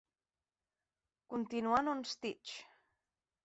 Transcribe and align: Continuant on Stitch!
Continuant 1.35 1.93
on 1.95 2.03
Stitch! 2.17 2.59